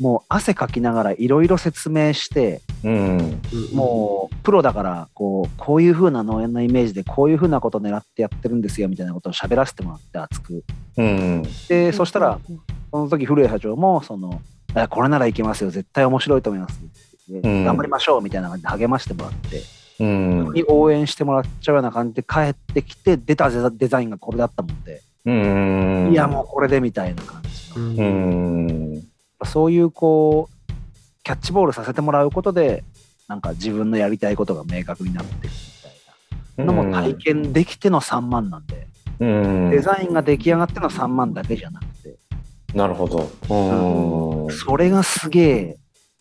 [0.00, 3.40] もう汗かきながらいろいろ説明して、うん。
[3.72, 10.64] もうプロだからこうこういう風な農園のイメージでこういう風なことを狙ってやってるんですよみたいなことを喋らせてもらって熱く。
[10.96, 11.42] うん。
[11.68, 12.40] でそしたら
[12.90, 14.40] その時古谷社長もその
[14.74, 15.70] えこれならいけますよ。
[15.70, 16.80] 絶対面白いと思います
[17.28, 19.62] でうん頑張りましょうみたいな感じで励ましてもらって、
[20.00, 20.52] うん。
[20.52, 26.10] に応援してもらっちゃうような感じで帰ってきて出たデザデザインがこれだったもんで、うん。
[26.12, 29.02] いやもうこれでみたいな感じの、うん。
[29.44, 30.61] そういうこう
[31.22, 32.84] キャッチボールさせてもらうことで
[33.28, 35.56] なんか自分のやりたいことが明確になってくるみ
[36.56, 38.86] たいなのも体験できての3万なんで、
[39.20, 39.70] うん。
[39.70, 42.16] デザインが出来上がっての3万だけじゃなくて、
[42.74, 44.48] なるほど。
[44.48, 44.54] うん。
[44.54, 45.76] それがすげえ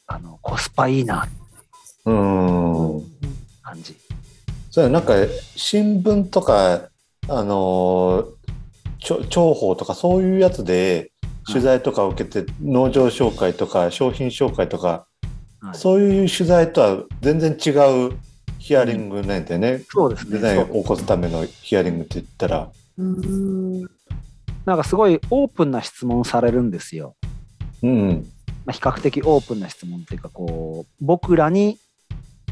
[0.08, 1.28] あのコスパいいな。
[2.06, 3.02] うん。
[3.62, 3.96] 感じ。
[4.70, 5.14] そうやなんか
[5.56, 6.90] 新聞とか
[7.28, 8.26] あの
[9.00, 11.11] 重宝とかそういうやつで
[11.52, 15.06] 取材とかを受けて農場紹介とか商品紹介とか
[15.62, 15.76] はい。
[15.76, 17.70] そういう取材とは全然違
[18.08, 18.18] う
[18.58, 20.34] ヒアリングなんだよね、そうですね。
[20.34, 22.72] デザインを起こすためのヒアリングって言ったら。
[24.66, 27.16] なんかすごいオープンな質問されるんですよ。
[27.82, 28.28] うん
[28.66, 31.80] まあ、比較的オープンな質問っていうかこう僕らに、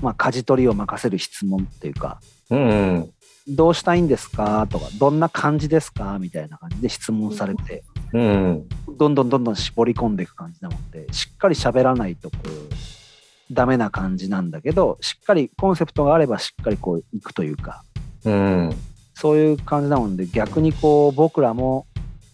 [0.02, 3.10] まあ、舵取りを任せる質問っていうかうん。
[3.48, 4.68] どうしたいんですか？
[4.70, 6.18] とかどんな感じですか？
[6.20, 17.84] みたいな感じで質問されてうんどんどんどんどん絞り込んでいく感じなのでしっかり喋らないとこうダメな感じなんだけどしっかりコンセプトがあればしっかりこういくというか
[18.26, 18.76] うん。
[19.16, 21.88] そういう感じなので逆にこう僕らも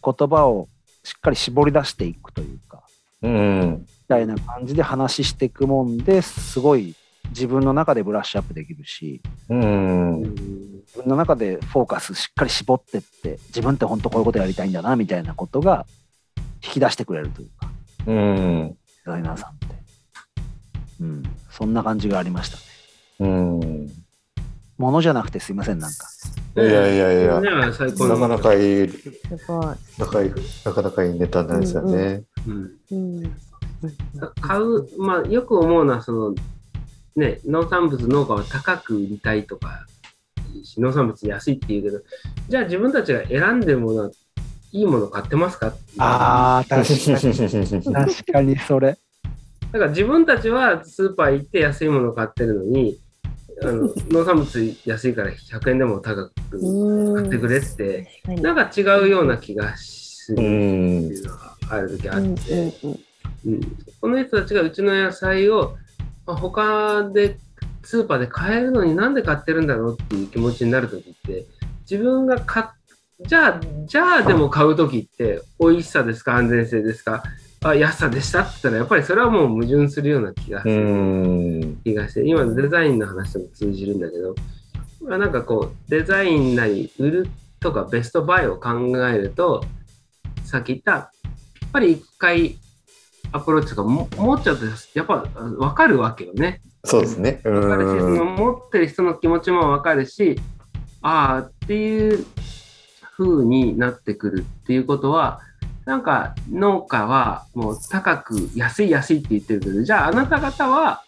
[0.03, 0.67] 言葉を
[1.03, 2.83] しっかり絞り出していくというか
[3.21, 3.79] うん。
[3.79, 6.95] みたいな感じで話していくもんですごい
[7.29, 10.74] 自分の中でブラッシュアップできるしうん。
[10.95, 15.85] 自分の中でフォーカスしっかり絞ってって自分って本当こういうことやりたいんだなみたいなことが
[16.63, 17.69] 引き出してくれるというか
[18.07, 18.69] うん。
[18.69, 19.75] デザイナーさんって、
[21.01, 22.63] うん、そんな感じがありましたね
[23.19, 23.91] うん。
[24.77, 26.07] ものじゃなくてすいませんなんか
[26.55, 27.51] いやいやいやな
[28.17, 29.05] かなかいい、す
[29.45, 29.65] ごい。
[29.99, 30.31] なかいい
[30.63, 32.23] なかなかいいネタなんですよね。
[32.47, 33.35] うんうん。
[34.39, 36.35] 買う、まあ、よく思うのはその、
[37.17, 39.85] ね、農産物農家は高く売りたいとか
[40.77, 41.99] 農産物安いって言うけど
[42.49, 44.11] じゃあ自分たちが選んでるものは
[44.71, 45.67] いいもの買ってますか？
[45.69, 48.05] っていうあー 確かに。
[48.15, 48.97] 確かにそれ。
[49.71, 52.99] だから自分たちはスーパー行って安いもの買ってるのに
[53.61, 56.33] あの 農産物安いから100円でも高く
[57.15, 58.07] 買ってくれって
[58.41, 61.07] なんか違うような気がするうってん。
[61.07, 62.73] いうのがある時あうんって。
[63.45, 63.61] うん、
[64.01, 65.75] この人たちがうちの野菜を、
[66.25, 67.37] まあ、他で
[67.85, 71.45] スーパーで買えるのになんで買ってるんだろうっていう気持ちになるときって
[71.89, 72.65] 自分が買っ
[73.25, 76.35] じゃあじゃあでも買うときって美味しさですか？
[76.35, 77.23] 安全性ですか？
[77.63, 81.81] あ安さでしたって言ったらやっぱりそれはもう矛盾するような気がすうる、ん。
[81.83, 84.35] 気がして今のデザインの話とも通じるんだけど、
[85.01, 87.29] まあ、なんかこうデザインなり売る
[87.61, 88.69] とかベストバイを考
[89.07, 89.63] えると
[90.43, 91.09] さっき言ったやっ
[91.71, 92.57] ぱり一回
[93.31, 96.61] アプローチとかも持っちゃうとやっぱ分かるわけよね。
[96.85, 97.41] そうですね。
[97.43, 98.35] う分かるしそのん。
[98.35, 100.39] 持ってる人の気持ちも分かるし
[101.01, 102.25] ああっていう
[103.17, 105.41] 風になってくるっていうことは
[105.85, 111.03] なんか農家はもう高く安い安いって言ってるけどじゃああなた方は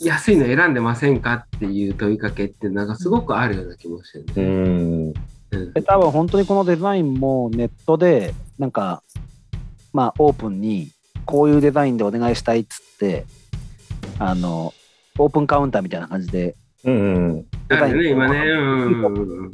[0.00, 4.44] 安いの選んでませんかっていう問いかけってなんかすごくあるような気もしてるうね。
[4.44, 5.12] ん。
[5.52, 9.02] うんで多分本当にこのデザインもネットでなんか
[9.92, 10.90] まあオープンに
[11.24, 13.26] こういうデザインでお願いしたいっつって
[14.18, 14.72] あの
[15.18, 16.54] オープンカウンターみたいな感じで。
[16.84, 17.46] うん。
[17.68, 18.38] あるね今ね。
[18.38, 19.50] うん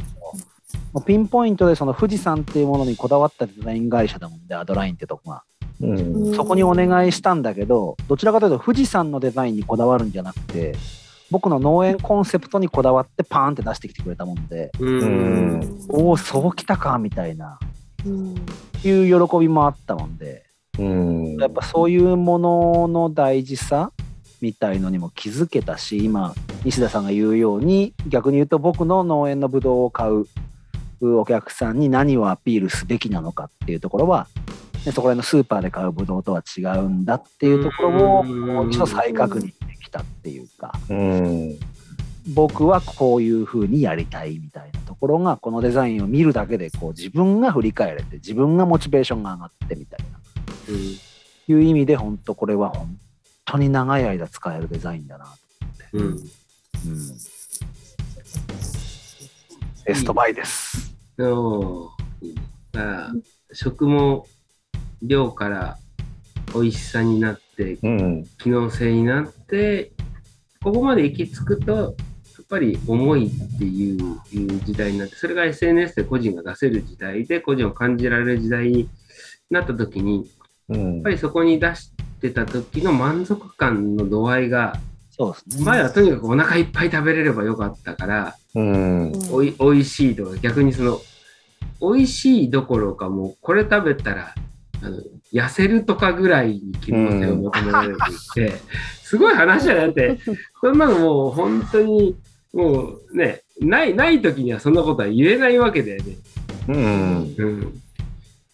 [0.93, 5.43] もうピンポイントでその富士山っていうものにこだわったデザイン会社だもんでアドラインってとこが。
[5.81, 6.35] うん。
[6.35, 10.75] そこにお願いしたんだけどどちらかというと富士山のデザインにこだわるんじゃなくて
[11.31, 14.71] 僕の農園コンセプトにこだわってパーンって出してきてくれたもんで。
[14.79, 15.79] うん。
[15.89, 17.59] おおそうきたかみたいな。
[18.05, 18.35] うん。
[18.85, 20.45] いう喜びもあったもんで。
[20.79, 21.37] うん。
[21.37, 23.93] やっぱそういうものの大事さ
[24.43, 30.27] みたいのにも気づけたし今西田さんが言うように逆に言うと僕の農園のブドウを買う
[31.01, 34.29] お客さんに何をアピールすべきなのかっていうところは、
[34.85, 39.53] ね、そこら辺のスーパーで買うブドウとは違うんだっていうところをうんもう一度再確認で
[39.83, 41.59] きたっていうかうん。
[42.35, 50.19] 僕はこういう風にやりたいみたいなところがこのデザインを見るだけでこう自分が振り返れて自分がモチベーションが上がってみたいな。
[51.49, 52.97] いう意味で本当これは本
[53.45, 55.27] 当に長い間使えるデザインだな、
[55.93, 56.01] うん。
[56.01, 56.09] うん。
[56.09, 56.19] うん、
[59.87, 60.95] ベストバイです。
[61.19, 63.13] いいねだから
[63.53, 64.27] 食も
[65.03, 65.79] 量から
[66.55, 68.25] 美味しさになってうん。
[68.39, 69.93] 機能性になって
[70.63, 71.95] ここまで行き着くとやっ
[72.49, 78.89] ぱり重いっていういう時代になってそれが SNS で個人が出せる時代で個人を感じられる時代に
[79.51, 80.27] なった時に
[80.69, 80.95] うん。
[80.95, 81.92] やっぱりそこに出し
[82.23, 84.75] てた時の満足感の度合いが
[85.11, 85.65] そうですね。
[85.65, 89.13] 前はとにかくお腹いっぱい食べれればよかったからうん。
[89.31, 91.01] おいおいしいとか逆にその
[91.81, 94.35] 美味しいどころかもうこれ食べたら
[94.83, 94.99] あの
[95.33, 97.97] 痩せるとかぐらいに機能性を求められてい
[98.35, 98.53] て、
[99.03, 100.19] すごい話じゃなくて
[100.61, 102.17] そんなのもう本当に
[102.53, 106.17] もうねないない時にはそんなことは言えないわけだよね。
[106.69, 107.35] うん。
[107.37, 107.82] うん、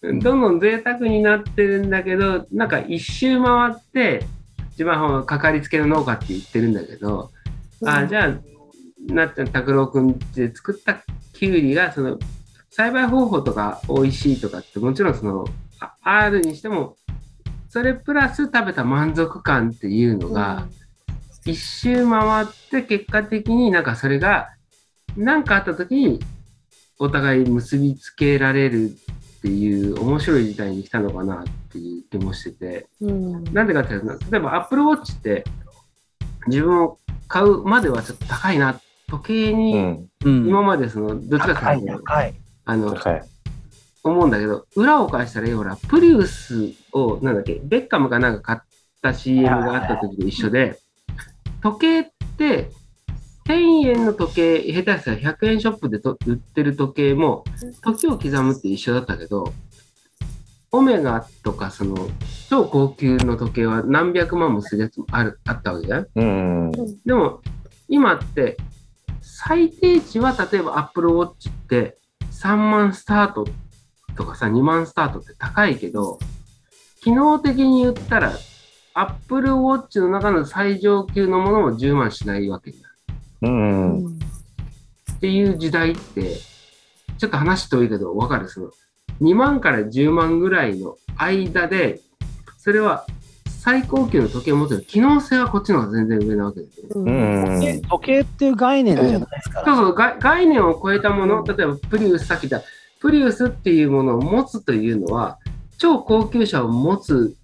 [0.01, 4.25] どんどん贅沢になってるんだけどなんか一周回って
[4.73, 7.31] 一番かかりつけの農家って言ってるんだけど、
[7.85, 12.17] あじゃあなっちゃん拓郎君で作ったきゅうりがその
[12.69, 15.45] 栽培方法とか美味しいとかってもちろんその
[15.79, 16.95] ああるにしても
[17.67, 20.65] それプラス食べた満足感っていうのが、
[21.45, 24.49] 一周回って結果的になんかそれが
[25.17, 26.19] 何かあった時に
[26.97, 28.97] お互い結びつけられる
[29.39, 35.45] っていう面白い時代に来たのかなっていう気もしててうんなんでかっていうと例えば Apple Watch って
[36.47, 36.97] 自分を
[37.29, 40.09] 買うまではちょっと高いな時計うにん。
[40.25, 42.33] うん今までそのどっちかっていうと高い。
[42.65, 43.21] あの高い。
[44.03, 48.59] 思うんだけど裏を返したらほらプリウスをなんだっけベッカムがなんか買っ
[49.01, 50.79] た CM があった時と一緒で
[51.61, 52.05] 時計っ
[52.37, 52.71] て、
[53.49, 57.43] 1000円の時計、下手したら100円ショップでと売ってる時計も、
[57.81, 59.51] 時を刻むって一緒だったけど、
[60.71, 61.95] オメガとかその
[62.47, 66.07] 超高級の時計は何百万もするやつもあるあったわけじゃん？
[66.13, 66.71] うん。
[67.03, 67.41] でも
[67.87, 68.55] 今って
[69.19, 71.97] 最低値は例えば Apple Watch って
[72.31, 73.47] 3万スタート
[74.15, 76.19] とかさ2万スタートって高いけど
[77.01, 78.33] 機能的に言ったら
[78.93, 82.88] Apple Watch の中の最上級のものも10万しないわけじゃん。
[83.41, 84.07] うん。
[84.07, 86.37] っていう時代って
[87.17, 88.49] ちょっと話遠いけどわかる？
[88.49, 88.71] その
[89.21, 91.99] 2万から10万ぐらいの間で
[92.57, 93.05] それは
[93.45, 96.87] 最高級の時計を持ってる機能性はこっちの方が全然上なわけですよ。
[96.95, 97.59] うん。
[97.59, 99.65] で時計っていう概念じゃないですから。
[99.65, 102.67] そうそう、が概念を超えたもの、例えばプリウス、さっき言った、
[103.01, 105.39] プリウスっていうものを持つというのは、
[105.77, 107.35] 超高級車を持つ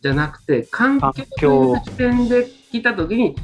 [0.00, 3.34] じゃなくて、環境という視点で来たときに、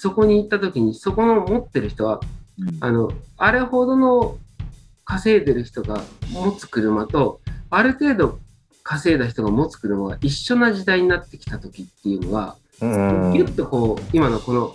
[0.00, 2.20] そこに行ったときに、そこの持ってる人は、
[2.58, 4.38] うんあの、あれほどの
[5.04, 6.00] 稼いでる人が
[6.32, 8.38] 持つ車と、ある程度
[8.82, 13.32] 稼いだ人が持つ車が一緒な時代になってきたときっていうのは、うん。
[13.34, 14.74] ぎゅっとこう、今のこの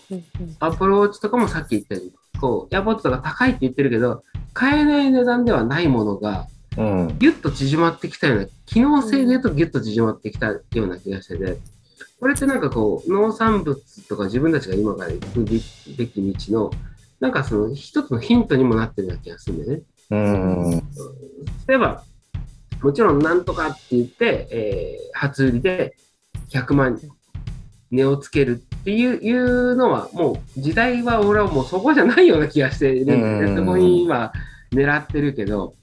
[0.60, 4.22] アップルウォッチとかもさっき言ったように、こう、エアポッドとか高いって言ってるけど、
[4.54, 6.46] 買えない値段ではないものが、
[6.78, 7.16] うん。
[7.18, 11.58] ぎゅっと縮まってきたような、機能性で言うとぎゅっと縮まってきたような気がしてて、
[12.20, 15.60] これってなんかこう、農産物とか自分たちが今から行くべ
[15.98, 16.72] べき道の、
[17.20, 19.84] なんかその一つのヒントにもなってるような気がするんだよね。
[20.12, 20.72] うん。
[21.68, 22.04] 例えば、
[22.82, 25.96] もちろんなんとかって言って、えー初売りで
[26.50, 27.00] 100万
[27.90, 34.34] 値をつけるっていういうのは、もう時代は俺はもうそこじゃないような気がしているそこに今
[34.74, 35.76] 狙ってるけど、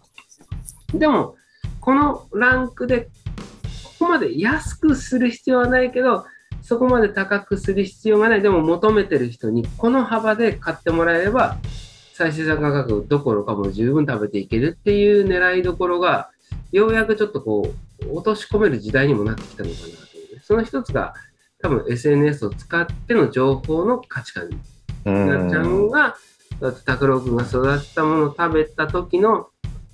[0.92, 1.36] でも、
[1.80, 3.08] このランクで、
[4.02, 6.26] ここまで安くする必要はないけど、
[6.60, 8.42] そこまで高くする必要がない。
[8.42, 11.56] でも求めてる人にこの幅で買ってもらえれば、
[12.12, 16.30] 最終価格どころかもう十分食べていけるっていう狙いどころが、
[16.72, 20.42] ようやくちょっとこう、落とし込める時代にもなってきたのかなというね。
[20.42, 21.14] その一つが、
[21.60, 24.58] 多分 SNS を使っての情報の価値観に
[25.04, 25.28] うん。
[25.28, 26.16] なっちゃんが、
[26.84, 29.50] 拓郎君が育てたものを食べた時の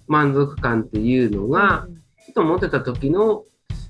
[0.06, 1.86] 満足感っていうのが、
[2.24, 3.44] ちょっと持ってた時の、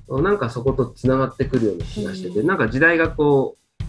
[0.09, 3.85] なんかそことつながってくるような気がしてて、なんか時代がこう、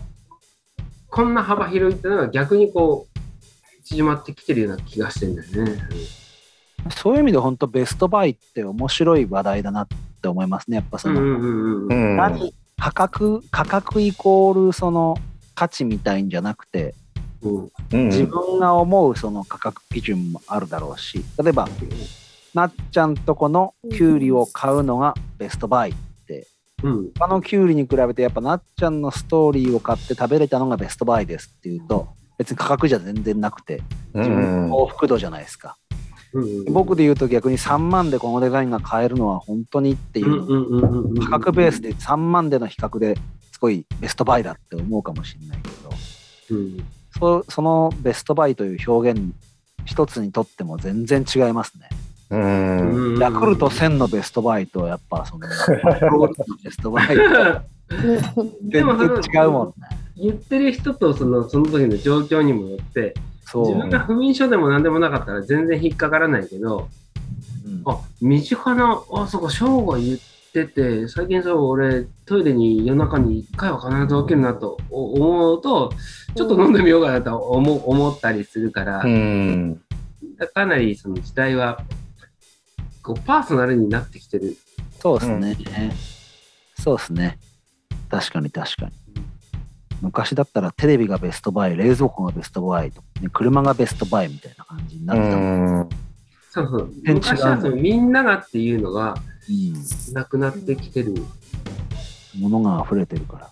[1.09, 5.81] こんな幅広いっていうのが逆にこう、縮まってきてるような気がしてるんだよね。
[6.91, 9.87] そういう意味で本当ベストバイって面白い話題だなっ
[10.21, 10.77] て思いますね。
[10.77, 11.21] やっぱその、
[12.79, 15.17] 価格価格イコールその
[15.53, 16.95] 価値みたいんじゃなくて
[17.41, 21.67] うんうん自分が思うその価格基準もあるだろうし例えば
[22.53, 25.93] なっちゃんとこのキュウリを買うのがベストバイ
[26.83, 27.11] うん。
[27.17, 33.81] 他のキュウリに比べてやっぱなっちゃんのストーリーを買って食べれたのがベストバイですっていうと別に価格じゃ全然なくて
[34.13, 35.99] う自分幸福度じゃないですか、うん
[36.71, 43.15] 僕で言うと逆に3万でこのデザインが買えるのは本当にっていう、うんうんうんうんうん価格ベースで3万での比較で
[43.51, 45.89] すごいベストバイだって思うかもしれないけど
[46.51, 46.85] うん。
[47.17, 49.33] そそのベストバイという表現
[49.85, 51.89] 一つにとっても全然違いますね。
[52.29, 53.13] うん。
[53.13, 57.13] うんヤクルト1000のベストバイとやっぱそのローズのベストバイと
[57.89, 59.73] 全でもその然違うもんね。
[60.15, 63.13] 言ってる人とそのその時の状況にもよって
[63.45, 63.89] そう自分。
[63.89, 66.87] が不眠症でも何でもなかったら全然引っかからないけど
[67.65, 70.19] うんあ身近なあそこ翔が言っ
[70.53, 75.91] てて最近そう俺トイレに夜中に1回は必ず起きるなとお思うと
[76.35, 79.81] ちょっと飲んでみようかなと思う思ったりするから、うん。
[80.53, 81.81] かなりその時代は
[83.09, 84.55] こうパーソナルになってきてる。
[85.01, 85.57] そうですね。
[86.77, 87.39] そうですね。
[88.07, 88.91] 確かに確かに。
[89.99, 95.81] 昔だったらテレビがベストバイ、冷蔵庫がベストバイね、車がベストバイみたいな感じになうってたもん。
[95.81, 95.89] ん。
[96.51, 99.15] そうそう昔はそのみんながっていうのが
[99.49, 101.15] うんなくなってきてる。
[102.37, 103.49] 物が溢れてるから。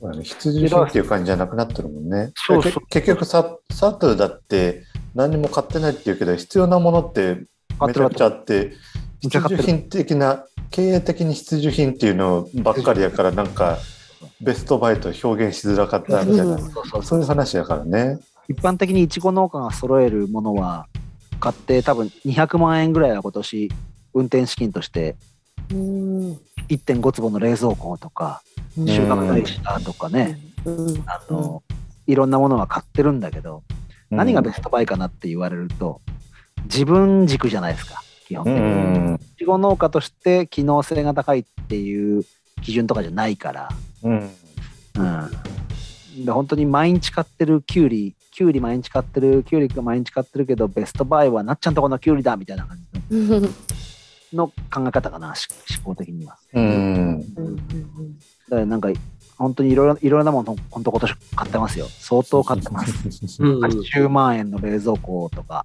[0.00, 2.32] そうだね必需品っていう感じじゃなくなってるもんね。
[2.34, 4.84] そうそうけ結局さ、サトゥだって
[5.14, 7.44] 何も買ってないっていうけど、必要なものって
[7.86, 8.72] めちゃくちゃあって、
[9.20, 9.62] 必めちゃ買ってる。
[9.62, 13.78] 需品的な、経営的に必需品っていうのばっかりやから、なんか、
[14.40, 18.18] ベストバイと表現しづらかったみたいな、そうそうそういう話やからね。
[18.48, 20.86] 一般的にいちご農家が揃えるものは
[21.38, 23.70] 買って多分200万円ぐらいは今年
[24.14, 25.16] 運転資金として
[25.70, 26.32] うん。
[26.68, 28.42] 1.5坪の冷蔵庫とか
[28.76, 28.86] うん。
[28.86, 31.02] 収穫台したとかね、うん。
[31.06, 31.62] あの
[32.06, 33.62] いろんなものは買ってるんだけど、
[34.10, 36.00] 何がベストバイかなって言われると
[36.64, 39.10] 自分軸じゃないですか基本う的に。
[39.12, 39.14] ん。
[39.14, 42.24] いちご農家として機能性が高いっていう
[42.62, 43.68] 基準とかじゃないから、
[44.02, 44.30] うん。
[44.98, 52.78] うん、で本当に毎日買ってるキュウリ、キュウリ毎日買ってる、キュウリが毎日買ってるけど、ベストバイはなっちゃんとこのキュウリだみたいな感
[53.10, 56.36] じの 考え方かな、し思考的には。
[56.52, 57.20] うん。
[57.20, 57.36] だ
[58.50, 58.90] からなんか、
[59.38, 61.86] 本当にいろいろいろいろなもの、本当今年買ってますよ。
[61.88, 63.42] 相当買ってます。
[63.42, 65.64] うん80万円の冷蔵庫とか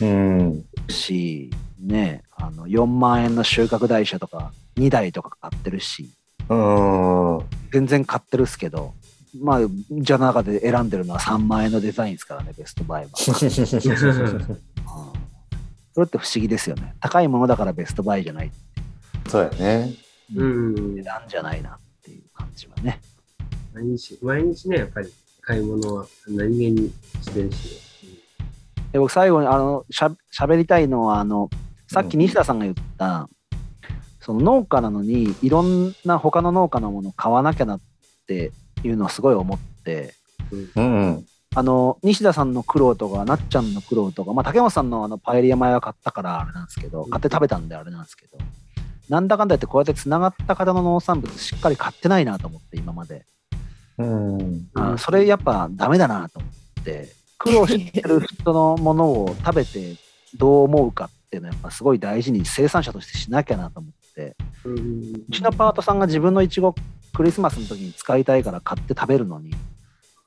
[0.00, 0.64] うん。
[0.88, 6.10] し、ね、あの4万円の収穫台車とか2台とか買ってるし、
[6.48, 7.40] うん。
[7.72, 8.94] 全然買ってるっすけど、
[9.40, 13.10] まあ、じゃあ中で選んでるのは3万円のデザインですからね、ベストバイは。
[13.16, 15.20] うん
[15.92, 16.94] それって不思議ですよね。
[17.00, 18.52] 高いものだからベストバイじゃない、
[19.28, 19.94] そうやね。
[20.34, 23.00] うん値段じゃないなっていう感じはね。
[23.74, 26.92] 毎日、毎日ね、やっぱり買い物は何気に
[27.22, 27.89] してるし、
[28.92, 31.48] で僕最後にあのしゃ喋りたいのはあの
[31.88, 33.28] さっき西田さんが言った、
[34.20, 37.80] その農家なのにいろんな他の農家のものを買わなきゃなっ
[38.26, 38.52] て
[38.84, 40.14] いうのをすごい思って
[40.52, 41.26] うんうん。
[41.56, 48.38] あの西田さんの苦労とかなっちゃんの苦労とか、まあ、竹本さんのあのパエリア米は買ったからあれなんですけど買って食べたんであれなんですけど
[49.08, 53.26] なんだかんだ言ってこうやってつながった方の農産物しっかり買ってないなと思って今まで。
[53.98, 54.68] うん。
[54.74, 57.08] あそれやっぱダメだなと思って
[57.40, 59.96] 苦労してる人のものを食べて
[60.36, 66.74] どう思うかっていうのはやっぱすごい大事に生産者としてしなきゃなと思ってうちのパートさんが自分のイチゴ
[67.14, 69.52] クリスマスの時に使いたいから買って食べるのに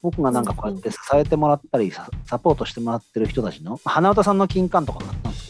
[0.01, 5.47] 僕がなんかこうやって支えてもらったりササポートしてもらってる人たちの花歌さんの金柑とか買ったんです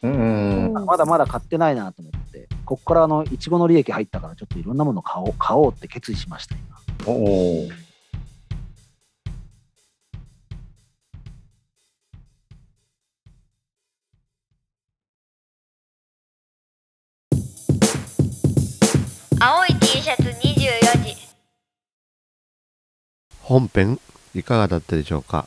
[0.00, 0.72] けどうん。
[0.84, 7.14] まだまだ買ってないなと思ってこっからあのイチゴの利益入ったからちょっといろんなもの買おう買おうって決意しました今。
[7.14, 7.68] お
[23.46, 24.00] 本編
[24.34, 25.46] いかがだったでしょうか、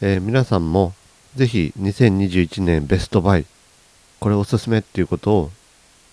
[0.00, 0.94] えー皆さんも
[1.34, 3.46] ぜひ2021年ベストバイ
[4.20, 5.50] これおすすめっていうことを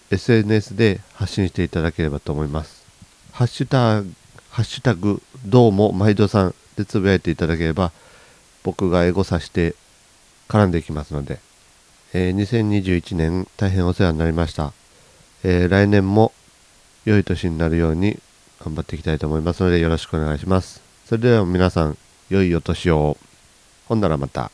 [0.09, 2.83] SNS で発信していただければと思います。
[3.31, 4.11] ハッシュタグ
[4.49, 7.91] ハッシュタグどうも毎度さんでつぶやいていただければ
[8.63, 9.75] 僕がエゴさして
[10.47, 11.39] 絡んでいきますので、
[12.13, 14.73] えー2021年大変お世話になりました、
[15.43, 16.33] えー来年も
[17.05, 18.19] 良い年になるように
[18.63, 20.82] 頑張っていきたいと思いますのでよろしくお願いします。
[21.13, 21.97] それでは皆さん
[22.31, 23.17] 良いお年を。
[23.85, 24.49] ほんならまた。